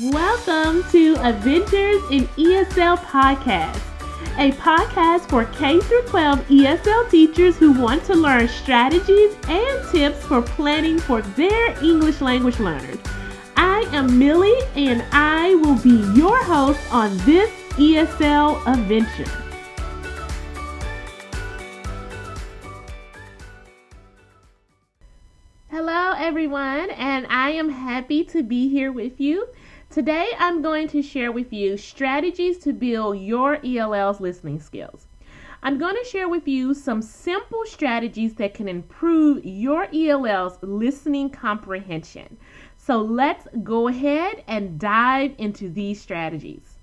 [0.00, 3.76] Welcome to Adventures in ESL Podcast,
[4.38, 10.40] a podcast for K 12 ESL teachers who want to learn strategies and tips for
[10.40, 12.96] planning for their English language learners.
[13.58, 19.30] I am Millie and I will be your host on this ESL adventure.
[25.68, 29.48] Hello, everyone, and I am happy to be here with you.
[29.92, 35.04] Today, I'm going to share with you strategies to build your ELL's listening skills.
[35.62, 41.28] I'm going to share with you some simple strategies that can improve your ELL's listening
[41.28, 42.38] comprehension.
[42.78, 46.78] So let's go ahead and dive into these strategies.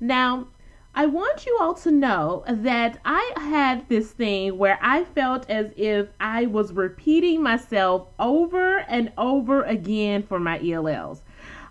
[0.00, 0.46] Now,
[0.94, 5.70] I want you all to know that I had this thing where I felt as
[5.76, 11.20] if I was repeating myself over and over again for my ELLs.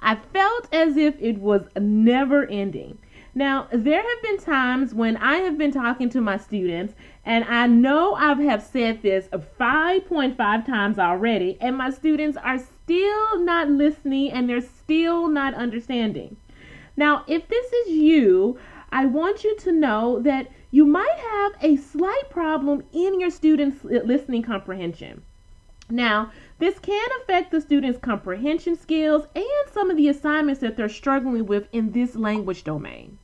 [0.00, 2.98] I felt as if it was never ending.
[3.34, 7.66] Now, there have been times when I have been talking to my students, and I
[7.66, 14.32] know I have said this 5.5 times already, and my students are still not listening
[14.32, 16.36] and they're still not understanding.
[16.96, 18.58] Now, if this is you,
[18.90, 23.84] I want you to know that you might have a slight problem in your students'
[23.84, 25.22] listening comprehension.
[25.88, 30.88] Now, this can affect the students' comprehension skills and some of the assignments that they're
[30.88, 33.18] struggling with in this language domain.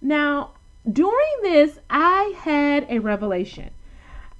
[0.00, 0.50] Now,
[0.90, 3.70] during this, I had a revelation.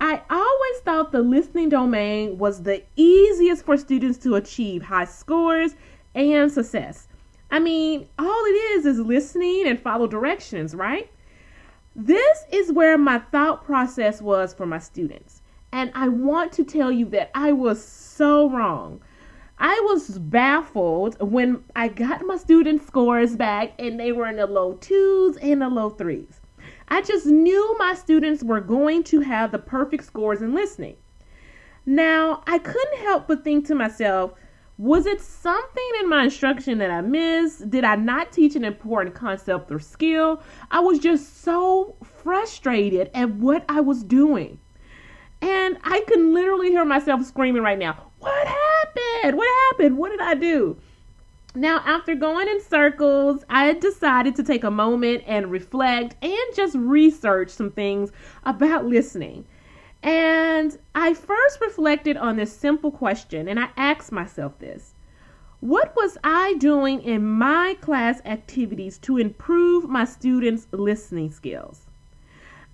[0.00, 5.74] I always thought the listening domain was the easiest for students to achieve high scores
[6.14, 7.08] and success.
[7.50, 11.10] I mean, all it is is listening and follow directions, right?
[11.96, 15.40] This is where my thought process was for my students.
[15.74, 19.00] And I want to tell you that I was so wrong.
[19.58, 24.46] I was baffled when I got my student scores back and they were in the
[24.46, 26.40] low twos and the low threes.
[26.86, 30.94] I just knew my students were going to have the perfect scores in listening.
[31.84, 34.34] Now, I couldn't help but think to myself,
[34.78, 37.68] was it something in my instruction that I missed?
[37.68, 40.40] Did I not teach an important concept or skill?
[40.70, 44.60] I was just so frustrated at what I was doing.
[45.94, 49.36] I can literally hear myself screaming right now, What happened?
[49.36, 49.96] What happened?
[49.96, 50.76] What did I do?
[51.54, 56.74] Now, after going in circles, I decided to take a moment and reflect and just
[56.74, 58.10] research some things
[58.42, 59.44] about listening.
[60.02, 64.94] And I first reflected on this simple question and I asked myself this
[65.60, 71.83] What was I doing in my class activities to improve my students' listening skills?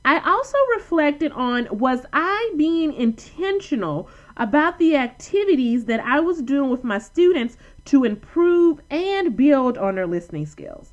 [0.05, 6.71] I also reflected on was I being intentional about the activities that I was doing
[6.71, 7.57] with my students
[7.87, 10.93] to improve and build on their listening skills.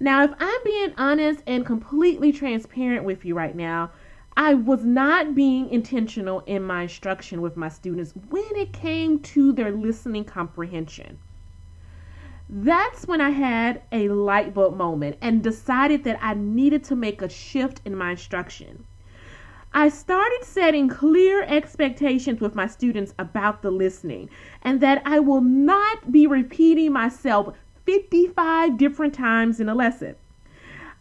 [0.00, 3.92] Now, if I'm being honest and completely transparent with you right now,
[4.36, 9.52] I was not being intentional in my instruction with my students when it came to
[9.52, 11.18] their listening comprehension
[12.54, 17.22] that's when I had a light bulb moment and decided that I needed to make
[17.22, 18.84] a shift in my instruction.
[19.72, 24.28] I started setting clear expectations with my students about the listening
[24.60, 30.14] and that I will not be repeating myself 55 different times in a lesson.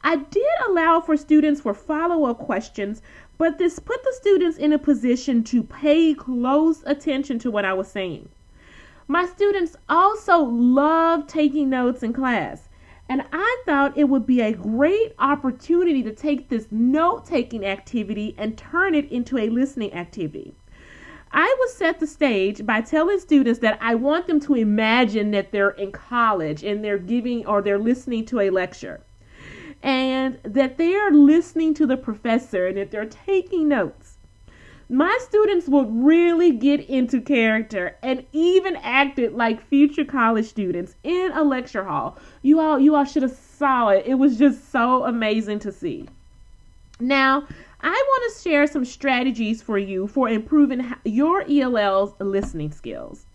[0.06, 3.01] I did allow for students for follow up questions,
[3.38, 7.73] but this put the students in a position to pay close attention to what I
[7.73, 8.29] was saying.
[9.11, 12.69] My students also love taking notes in class,
[13.09, 18.33] and I thought it would be a great opportunity to take this note taking activity
[18.38, 20.55] and turn it into a listening activity.
[21.33, 25.51] I would set the stage by telling students that I want them to imagine that
[25.51, 29.01] they're in college and they're giving or they're listening to a lecture.
[29.83, 34.00] And that they are listening to the professor and that they're taking notes
[34.91, 41.32] my students would really get into character and even acted like future college students in
[41.32, 42.17] a lecture hall.
[42.41, 44.05] You all you all should have saw it.
[44.05, 46.09] It was just so amazing to see.
[46.99, 47.47] Now,
[47.79, 53.26] I want to share some strategies for you for improving your ELL's listening skills.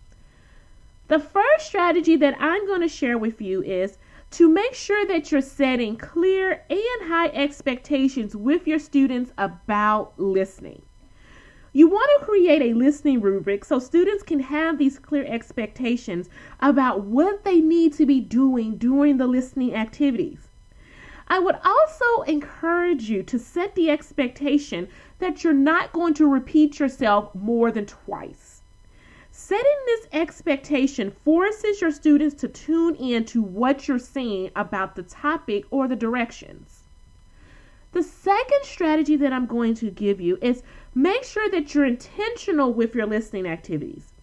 [1.07, 3.97] The first strategy that I'm going to share with you is
[4.29, 10.83] to make sure that you're setting clear and high expectations with your students about listening.
[11.77, 16.27] You want to create a listening rubric so students can have these clear expectations
[16.59, 20.47] about what they need to be doing during the listening activities.
[21.27, 24.87] I would also encourage you to set the expectation
[25.19, 28.63] that you're not going to repeat yourself more than twice.
[29.29, 35.03] Setting this expectation forces your students to tune in to what you're saying about the
[35.03, 36.85] topic or the directions.
[37.93, 40.61] The second strategy that I'm going to give you is
[40.97, 44.13] make sure that you're intentional with your listening activities.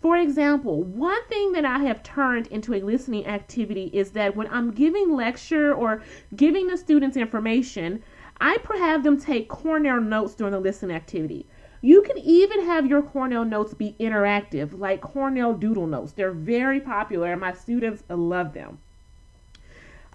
[0.00, 4.46] For example, one thing that I have turned into a listening activity is that when
[4.46, 6.02] I'm giving lecture or
[6.36, 8.04] giving the students information,
[8.40, 11.46] I have them take Cornell notes during the listening activity.
[11.82, 16.12] You can even have your Cornell notes be interactive, like Cornell Doodle Notes.
[16.12, 18.78] They're very popular, and my students love them.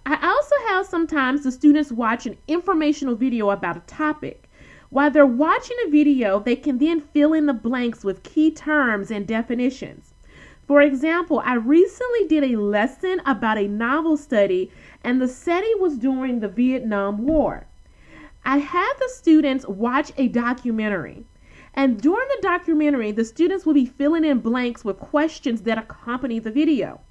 [0.06, 4.45] I also have sometimes the students watch an informational video about a topic.
[4.90, 9.12] While they're watching a video, they can then fill in the blanks with key terms
[9.12, 10.14] and definitions.
[10.68, 14.72] For example, I recently did a lesson about a novel study,
[15.04, 17.68] and the setting was during the Vietnam War.
[18.44, 21.26] I had the students watch a documentary.
[21.74, 26.40] And during the documentary, the students will be filling in blanks with questions that accompany
[26.40, 27.02] the video.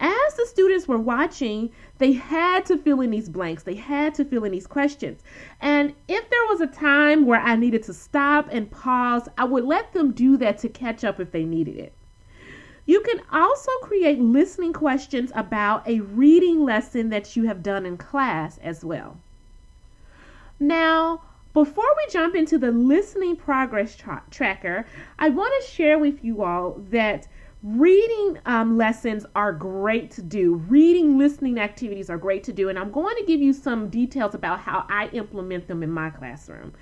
[0.00, 3.62] As the students were watching, they had to fill in these blanks.
[3.62, 5.22] They had to fill in these questions.
[5.60, 9.64] And if there was a time where I needed to stop and pause, I would
[9.64, 11.92] let them do that to catch up if they needed it.
[12.86, 17.98] You can also create listening questions about a reading lesson that you have done in
[17.98, 19.18] class as well.
[20.58, 24.86] Now, before we jump into the listening progress tra- tracker,
[25.18, 27.28] I want to share with you all that
[27.62, 30.54] reading um, lessons are great to do.
[30.68, 34.34] Reading listening activities are great to do, and I'm going to give you some details
[34.34, 36.72] about how I implement them in my classroom.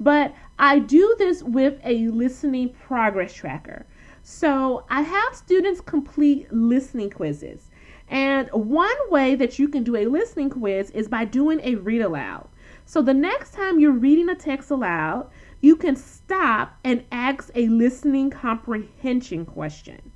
[0.00, 3.86] But I do this with a listening progress tracker.
[4.22, 7.70] So I have students complete listening quizzes.
[8.08, 12.02] And one way that you can do a listening quiz is by doing a read
[12.02, 12.48] aloud.
[12.84, 15.30] So the next time you're reading a text aloud,
[15.60, 20.12] you can stop and ask a listening comprehension question.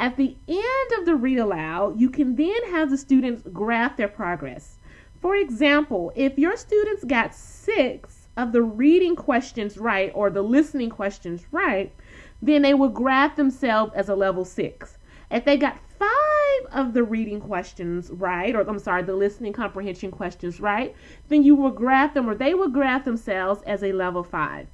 [0.00, 4.08] At the end of the read aloud, you can then have the students graph their
[4.08, 4.78] progress.
[5.20, 10.88] For example, if your students got six of the reading questions right or the listening
[10.88, 11.94] questions right,
[12.40, 14.96] then they would graph themselves as a level six.
[15.30, 20.10] If they got five of the reading questions right, or I'm sorry, the listening comprehension
[20.10, 20.96] questions right,
[21.28, 24.66] then you will graph them or they will graph themselves as a level five.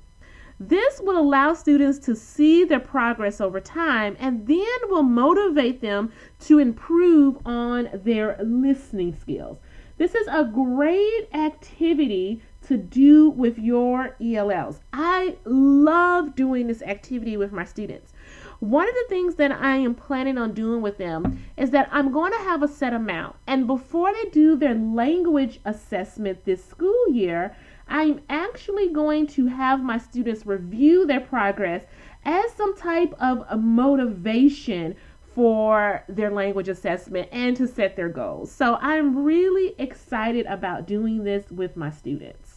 [0.58, 6.12] This will allow students to see their progress over time and then will motivate them
[6.40, 9.58] to improve on their listening skills.
[9.98, 14.80] This is a great activity to do with your ELLs.
[14.92, 18.12] I love doing this activity with my students.
[18.60, 22.10] One of the things that I am planning on doing with them is that I'm
[22.10, 23.36] going to have a set amount.
[23.46, 27.54] And before they do their language assessment this school year,
[27.88, 31.84] I'm actually going to have my students review their progress
[32.24, 34.96] as some type of a motivation
[35.34, 38.50] for their language assessment and to set their goals.
[38.50, 42.56] So I'm really excited about doing this with my students.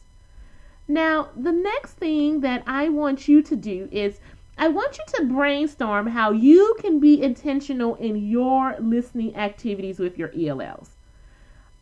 [0.88, 4.20] Now, the next thing that I want you to do is
[4.58, 10.18] I want you to brainstorm how you can be intentional in your listening activities with
[10.18, 10.96] your ELLs.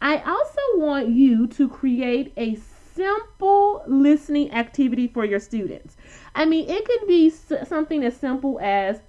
[0.02, 2.56] I also want you to create a
[2.98, 5.96] simple listening activity for your students.
[6.36, 9.00] I mean, it could be something as simple as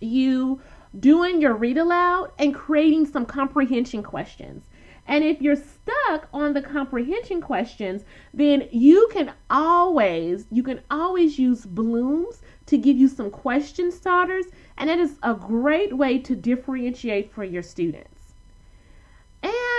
[0.00, 0.60] you
[1.00, 4.64] doing your read aloud and creating some comprehension questions.
[5.06, 8.04] And if you're stuck on the comprehension questions,
[8.34, 14.44] then you can always you can always use Bloom's to give you some question starters,
[14.76, 18.17] and it is a great way to differentiate for your students.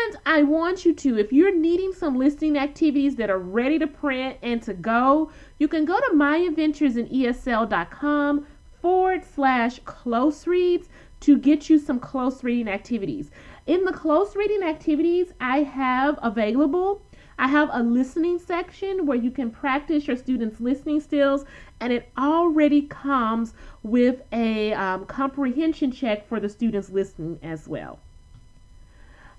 [0.09, 3.85] And I want you to, if you're needing some listening activities that are ready to
[3.85, 8.47] print and to go, you can go to myadventuresinESL.com
[8.81, 10.89] forward slash close reads
[11.19, 13.29] to get you some close reading activities.
[13.67, 17.03] In the close reading activities I have available,
[17.37, 21.45] I have a listening section where you can practice your students' listening skills,
[21.81, 27.99] and it already comes with a um, comprehension check for the students listening as well.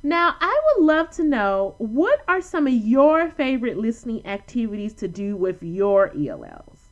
[0.02, 5.08] Now, I would love to know what are some of your favorite listening activities to
[5.08, 6.88] do with your ELLs?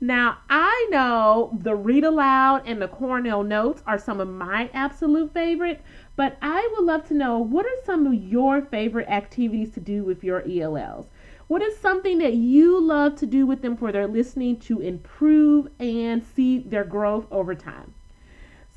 [0.00, 5.32] Now, I know the read aloud and the Cornell notes are some of my absolute
[5.32, 5.80] favorite,
[6.16, 10.02] but I would love to know what are some of your favorite activities to do
[10.02, 11.06] with your ELLs?
[11.46, 15.68] What is something that you love to do with them for their listening to improve
[15.78, 17.94] and see their growth over time?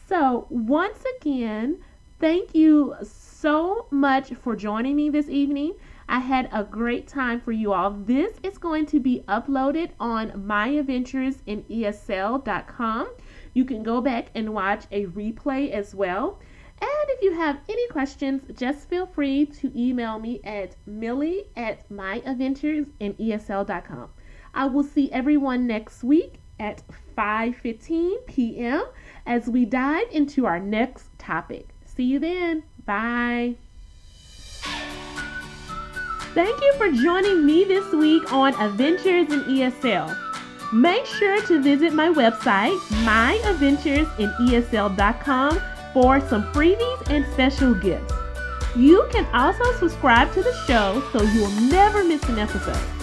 [0.07, 1.77] So, once again,
[2.19, 5.74] thank you so much for joining me this evening.
[6.07, 7.89] I had a great time for you all.
[7.91, 13.10] This is going to be uploaded on myadventuresinESL.com.
[13.53, 16.39] You can go back and watch a replay as well.
[16.81, 21.88] And if you have any questions, just feel free to email me at millie at
[21.89, 24.10] myadventuresinesl.com.
[24.53, 26.84] I will see everyone next week at
[27.17, 28.84] 5:15 p.m.
[29.25, 31.75] as we dive into our next topic.
[31.96, 32.64] See you then.
[32.86, 33.56] Bye.
[36.34, 40.14] Thank you for joining me this week on Adventures in ESL.
[40.74, 45.62] Make sure to visit my website, myadventuresinesl.com,
[45.94, 48.14] for some freebies and special gifts.
[48.75, 52.95] You can also subscribe to the show so you will never miss an episode.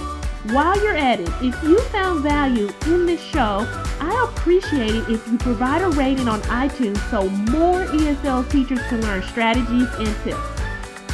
[0.46, 3.64] While you're at it, if you found value in this show,
[4.00, 9.00] I appreciate it if you provide a rating on iTunes so more ESL teachers can
[9.02, 10.40] learn strategies and tips.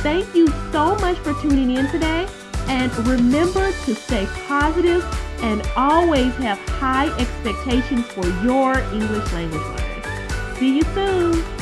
[0.00, 2.26] Thank you so much for tuning in today,
[2.68, 5.04] and remember to stay positive
[5.42, 10.58] and always have high expectations for your English language learners.
[10.58, 11.57] See you soon.